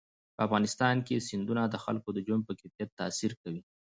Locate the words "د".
1.67-1.75, 2.13-2.19